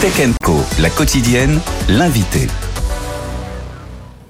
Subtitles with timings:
[0.00, 2.46] Tech Co, la quotidienne, l'invité.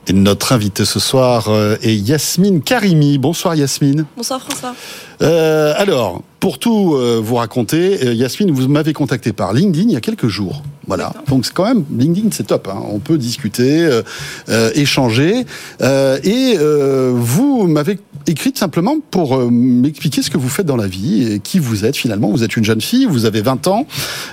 [0.09, 3.19] Et notre invité ce soir euh, est Yasmine Karimi.
[3.19, 4.05] Bonsoir Yasmine.
[4.17, 4.75] Bonsoir François.
[5.23, 9.97] Euh, alors, pour tout euh, vous raconter, Yasmine, vous m'avez contacté par LinkedIn il y
[9.97, 10.65] a quelques jours.
[10.91, 11.13] Voilà.
[11.29, 12.67] Donc c'est quand même LinkedIn, c'est top.
[12.67, 12.83] Hein.
[12.91, 14.03] On peut discuter, euh,
[14.49, 15.47] euh, échanger.
[15.83, 20.89] Euh, et euh, vous m'avez écrit simplement pour m'expliquer ce que vous faites dans la
[20.89, 22.29] vie et qui vous êtes finalement.
[22.29, 23.87] Vous êtes une jeune fille, vous avez 20 ans,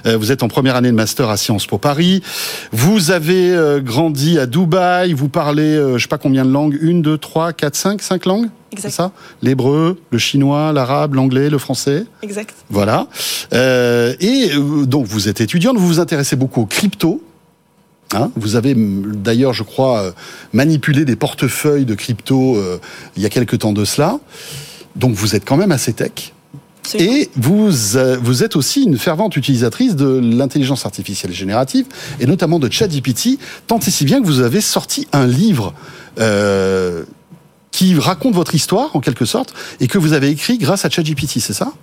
[0.08, 2.24] euh, vous êtes en première année de master à Sciences Po Paris.
[2.72, 5.14] Vous avez euh, grandi à Dubaï.
[5.14, 8.26] Vous parlez, euh, je sais pas combien de langues, une, deux, trois, quatre, cinq, cinq
[8.26, 8.48] langues?
[8.78, 12.06] C'est ça L'hébreu, le chinois, l'arabe, l'anglais, le français.
[12.22, 12.54] Exact.
[12.70, 13.08] Voilà.
[13.54, 17.22] Euh, et euh, donc vous êtes étudiante, vous vous intéressez beaucoup aux crypto.
[18.14, 20.12] Hein vous avez d'ailleurs, je crois, euh,
[20.54, 22.80] manipulé des portefeuilles de crypto euh,
[23.16, 24.20] il y a quelques temps de cela.
[24.96, 26.34] Donc vous êtes quand même assez tech.
[26.94, 27.14] Absolument.
[27.14, 31.86] Et vous, euh, vous êtes aussi une fervente utilisatrice de l'intelligence artificielle générative,
[32.20, 35.74] et notamment de ChatGPT, tant et si bien que vous avez sorti un livre
[36.20, 37.04] euh,
[37.78, 41.40] qui raconte votre histoire, en quelque sorte, et que vous avez écrit grâce à ChatGPT,
[41.40, 41.74] c'est ça?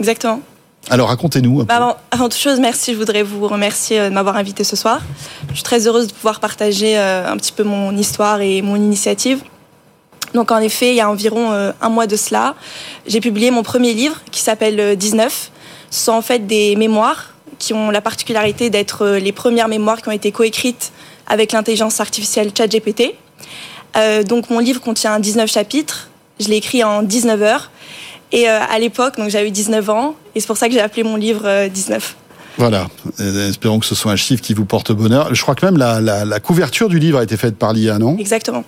[0.00, 0.40] Exactement.
[0.88, 1.62] Alors racontez-nous.
[1.64, 2.94] Bah, avant, avant toute chose, merci.
[2.94, 5.02] Je voudrais vous remercier euh, de m'avoir invité ce soir.
[5.50, 8.76] Je suis très heureuse de pouvoir partager euh, un petit peu mon histoire et mon
[8.76, 9.42] initiative.
[10.32, 12.54] Donc en effet, il y a environ euh, un mois de cela,
[13.06, 15.50] j'ai publié mon premier livre qui s'appelle euh, 19.
[15.90, 20.08] Ce sont en fait des mémoires qui ont la particularité d'être les premières mémoires qui
[20.08, 20.92] ont été coécrites
[21.26, 23.14] avec l'intelligence artificielle ChatGPT.
[23.96, 26.08] Euh, donc mon livre contient 19 chapitres.
[26.40, 27.70] Je l'ai écrit en 19 heures.
[28.32, 31.04] Et euh, à l'époque, donc j'avais 19 ans, et c'est pour ça que j'ai appelé
[31.04, 32.16] mon livre euh, 19.
[32.56, 32.88] Voilà,
[33.20, 35.34] Euh, espérons que ce soit un chiffre qui vous porte bonheur.
[35.34, 37.98] Je crois que même la, la, la couverture du livre a été faite par l'IA,
[37.98, 38.16] non?
[38.18, 38.64] Exactement.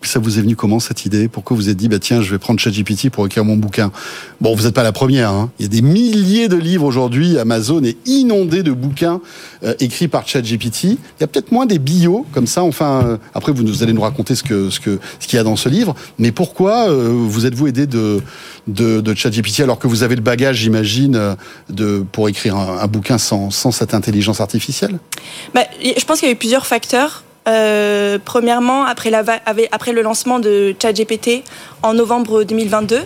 [0.00, 1.26] Ça vous est venu comment cette idée?
[1.26, 3.90] Pourquoi vous êtes dit, bah tiens, je vais prendre ChatGPT pour écrire mon bouquin?
[4.40, 5.30] Bon, vous n'êtes pas la première.
[5.30, 5.50] Hein.
[5.58, 7.36] Il y a des milliers de livres aujourd'hui.
[7.36, 9.20] Amazon est inondé de bouquins
[9.64, 10.84] euh, écrits par ChatGPT.
[10.84, 12.62] Il y a peut-être moins des bio comme ça.
[12.62, 15.44] Enfin, euh, après vous, allez nous raconter ce que ce que ce qu'il y a
[15.44, 15.96] dans ce livre.
[16.18, 18.22] Mais pourquoi euh, vous êtes-vous aidé de
[18.68, 21.36] de, de ChatGPT alors que vous avez le bagage, j'imagine,
[21.70, 25.00] de pour écrire un, un bouquin sans sans cette intelligence artificielle?
[25.54, 27.24] Bah, je pense qu'il y a eu plusieurs facteurs.
[27.48, 31.42] Euh, premièrement, après, la, le lancement de ChatGPT
[31.82, 33.00] en novembre 2022,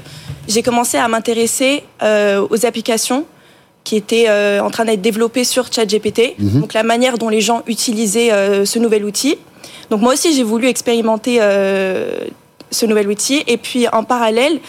[0.49, 3.25] j'ai commencé à m'intéresser euh, aux applications
[3.85, 7.63] qui étaient euh, en train d'être développées sur ChatGPT, donc la manière dont les gens
[7.67, 8.31] utilisaient
[8.65, 9.37] ce nouvel outil.
[9.91, 13.43] Donc moi aussi, j'ai voulu expérimenter ce nouvel outil.
[13.47, 14.61] Et puis en parallèle,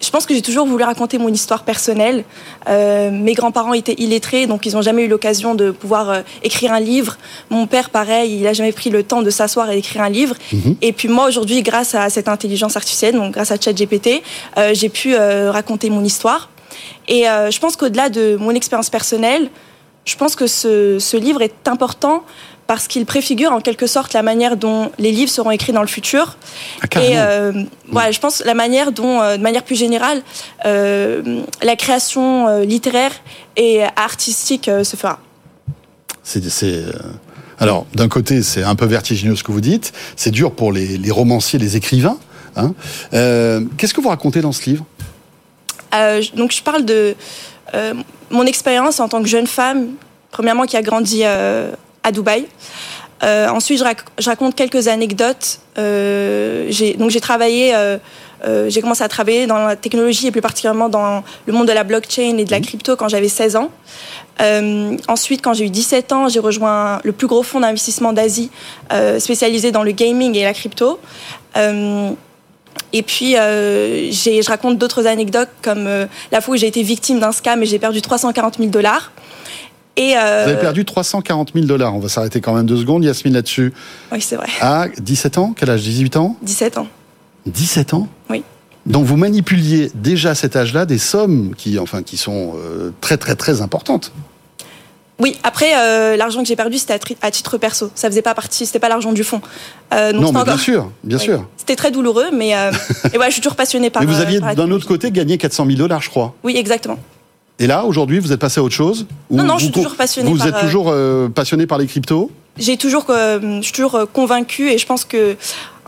[0.00, 2.24] je pense que j'ai toujours voulu raconter mon histoire personnelle.
[2.68, 6.72] Euh, mes grands-parents étaient illettrés, donc ils n'ont jamais eu l'occasion de pouvoir euh, écrire
[6.72, 7.16] un livre.
[7.50, 10.36] Mon père, pareil, il n'a jamais pris le temps de s'asseoir et d'écrire un livre.
[10.82, 14.22] Et puis moi, aujourd'hui, grâce à cette intelligence artificielle, donc grâce à ChatGPT,
[14.58, 16.50] euh, j'ai pu euh, raconter mon histoire.
[17.08, 19.50] Et euh, je pense qu'au-delà de mon expérience personnelle,
[20.04, 22.22] je pense que ce, ce livre est important
[22.66, 25.86] parce qu'il préfigure en quelque sorte la manière dont les livres seront écrits dans le
[25.86, 26.36] futur.
[26.82, 27.02] Ah.
[27.02, 27.52] Et euh,
[28.10, 30.22] je pense la manière dont, euh, de manière plus générale,
[30.64, 33.12] euh, la création euh, littéraire
[33.56, 35.20] et artistique se fera.
[36.24, 36.84] C'est,
[37.60, 39.92] alors, d'un côté, c'est un peu vertigineux ce que vous dites.
[40.16, 42.18] C'est dur pour les, les romanciers, les écrivains.
[42.56, 42.74] Hein.
[43.14, 44.84] Euh, qu'est-ce que vous racontez dans ce livre?
[46.34, 47.14] Donc je parle de
[48.30, 49.92] mon expérience en tant que jeune femme,
[50.30, 51.22] premièrement qui a grandi
[52.06, 52.46] à Dubaï.
[53.22, 55.58] Euh, ensuite, je, rac- je raconte quelques anecdotes.
[55.78, 57.98] Euh, j'ai, donc j'ai travaillé, euh,
[58.68, 61.82] j'ai commencé à travailler dans la technologie et plus particulièrement dans le monde de la
[61.84, 63.70] blockchain et de la crypto quand j'avais 16 ans.
[65.08, 68.50] Ensuite, quand j'ai eu 17 ans, j'ai rejoint le plus gros fonds d'investissement d'Asie
[69.18, 71.00] spécialisé dans le gaming et la crypto.
[72.92, 77.18] Et puis, euh, je raconte d'autres anecdotes comme euh, la fois où j'ai été victime
[77.18, 79.12] d'un scam et j'ai perdu 340 000 dollars.
[79.96, 81.94] Et euh, Vous avez perdu 340 000 dollars.
[81.94, 83.72] On va s'arrêter quand même deux secondes, Yasmine, là-dessus.
[84.12, 84.48] Oui, c'est vrai.
[84.60, 85.54] À 17 ans?
[85.56, 85.82] Quel âge?
[85.82, 86.36] 18 ans?
[86.42, 86.86] 17 ans.
[87.46, 88.08] 17 ans?
[88.28, 88.42] Oui.
[88.84, 93.16] Donc vous manipuliez déjà à cet âge-là des sommes qui, enfin, qui sont euh, très
[93.16, 94.12] très très importantes.
[95.18, 97.90] Oui, après, euh, l'argent que j'ai perdu, c'était à, titre perso.
[97.94, 99.40] Ça faisait pas partie, c'était pas l'argent du fonds.
[99.94, 101.24] Euh, donc non, bien sûr, bien Oui.
[101.24, 101.48] sûr.
[101.56, 102.50] C'était très douloureux, mais
[103.12, 104.02] et ouais, je suis toujours passionnée par.
[104.02, 106.34] Mais vous aviez d'un autre côté gagné 400 000 dollars, je crois.
[106.44, 106.98] Oui, exactement.
[107.58, 110.30] Et là, aujourd'hui, vous êtes passé à autre chose Non, non, je suis toujours passionnée
[110.30, 113.72] Vous par, êtes euh, toujours euh, passionné par les cryptos J'ai toujours, euh, je suis
[113.72, 115.36] toujours euh, convaincue et je pense que,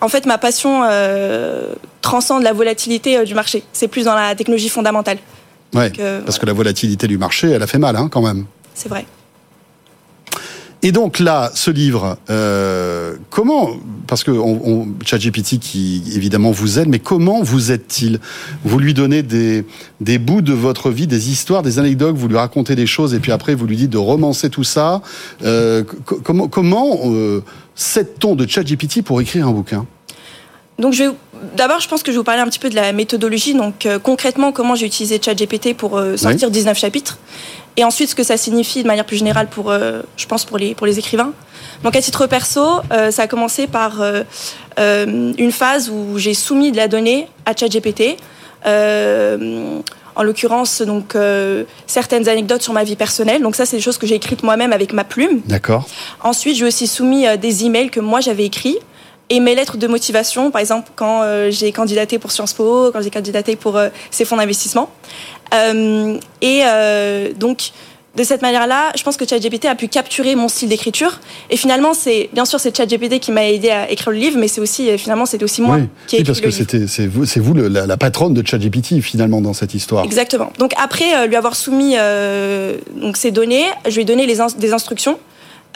[0.00, 3.64] en fait, ma passion euh, transcende la volatilité du marché.
[3.72, 5.18] C'est plus dans la technologie fondamentale.
[5.74, 8.46] Ouais, Donc, parce que la volatilité du marché, elle a fait mal, hein, quand même.
[8.74, 9.04] C'est vrai.
[10.82, 13.70] Et donc là, ce livre, euh, comment
[14.08, 18.18] Parce que on, on, ChatGPT qui évidemment vous aide, mais comment vous aide-t-il?
[18.64, 19.64] Vous lui donnez des,
[20.00, 23.20] des bouts de votre vie, des histoires, des anecdotes, vous lui racontez des choses, et
[23.20, 25.02] puis après vous lui dites de romancer tout ça.
[25.44, 27.44] Euh, comment comment euh,
[28.24, 29.86] on de ChatGPT pour écrire un bouquin?
[30.78, 31.04] Donc je
[31.56, 33.84] d'abord je pense que je vais vous parler un petit peu de la méthodologie donc
[33.86, 36.54] euh, concrètement comment j'ai utilisé ChatGPT pour euh, sortir oui.
[36.54, 37.18] 19 chapitres
[37.78, 40.58] et ensuite ce que ça signifie de manière plus générale pour euh, je pense pour
[40.58, 41.32] les pour les écrivains.
[41.84, 44.24] Donc à titre perso, euh, ça a commencé par euh,
[44.76, 48.16] une phase où j'ai soumis de la donnée à ChatGPT
[48.66, 51.16] en l'occurrence donc
[51.86, 53.42] certaines anecdotes sur ma vie personnelle.
[53.42, 55.40] Donc ça c'est des choses que j'ai écrites moi-même avec ma plume.
[55.46, 55.86] D'accord.
[56.24, 58.78] Ensuite, j'ai aussi soumis des emails que moi j'avais écrits
[59.30, 63.02] et mes lettres de motivation, par exemple quand euh, j'ai candidaté pour Sciences Po, quand
[63.02, 64.90] j'ai candidaté pour euh, ces fonds d'investissement.
[65.54, 66.62] Euh, et
[67.38, 67.70] donc,
[68.16, 71.20] de cette manière-là, je pense que ChatGPT a pu capturer mon style d'écriture.
[71.50, 74.48] Et finalement, c'est bien sûr c'est ChatGPT qui m'a aidé à écrire le livre, mais
[74.48, 75.88] c'est aussi finalement c'était aussi moi oui.
[76.06, 78.44] qui ai oui, parce que c'était c'est vous c'est vous le, la, la, patronne de
[78.44, 80.04] ChatGPT finalement dans cette histoire.
[80.04, 80.52] Exactement.
[80.58, 81.94] Donc après lui avoir soumis
[82.96, 85.18] donc ces données, je lui ai donné les ins des instructions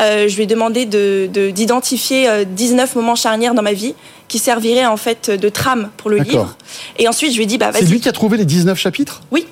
[0.00, 3.94] euh, je lui ai demandé d'identifier de, de, 19 moments charnières dans ma vie
[4.28, 6.56] qui serviraient en fait de trame pour le livre.
[6.98, 9.22] Et ensuite, je lui ai dit, bah, C'est lui qui a trouvé les 19 chapitres?
[9.30, 9.46] Oui.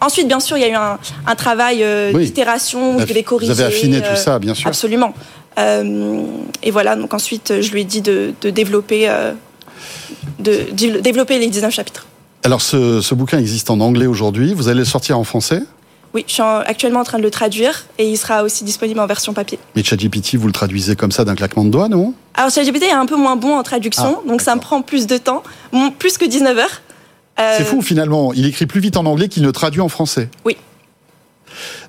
[0.00, 2.26] Ensuite, bien sûr, il y a eu un, un travail euh, oui.
[2.26, 3.52] d'itération, je devais corriger.
[3.52, 4.68] Vous avez affiné euh, tout ça, bien sûr.
[4.68, 5.12] Absolument.
[5.58, 6.22] Euh,
[6.62, 9.32] et voilà, donc ensuite, je lui ai dit de, de développer, euh,
[10.38, 12.06] de, de, développer les 19 chapitres.
[12.44, 14.54] Alors, ce, ce bouquin existe en anglais aujourd'hui.
[14.54, 15.62] Vous allez le sortir en français?
[16.14, 19.06] Oui, je suis actuellement en train de le traduire et il sera aussi disponible en
[19.06, 19.58] version papier.
[19.76, 22.14] Mais ChatGPT, vous le traduisez comme ça d'un claquement de doigts, non?
[22.34, 25.06] Alors ChatGPT est un peu moins bon en traduction, ah, donc ça me prend plus
[25.06, 25.42] de temps,
[25.98, 26.80] plus que 19 heures.
[27.38, 27.54] Euh...
[27.56, 30.28] C'est fou finalement, il écrit plus vite en anglais qu'il ne traduit en français.
[30.44, 30.56] Oui.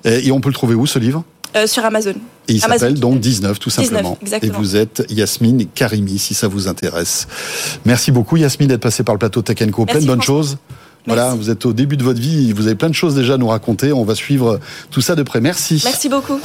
[0.04, 1.24] Et, et on peut le trouver où ce livre?
[1.56, 2.14] Euh, sur Amazon.
[2.46, 4.16] Et il s'appelle donc 19 tout simplement.
[4.22, 7.26] 19, et vous êtes Yasmine Karimi si ça vous intéresse.
[7.84, 9.84] Merci beaucoup Yasmine d'être passée par le plateau Tech Co.
[9.84, 10.58] Plein de bonnes choses.
[11.06, 11.38] Voilà, Merci.
[11.38, 13.48] vous êtes au début de votre vie, vous avez plein de choses déjà à nous
[13.48, 13.92] raconter.
[13.92, 14.60] On va suivre
[14.90, 15.40] tout ça de près.
[15.40, 15.80] Merci.
[15.84, 16.40] Merci beaucoup.